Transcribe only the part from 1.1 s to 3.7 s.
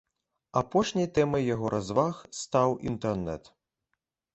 тэмай яго разваг стаў інтэрнэт.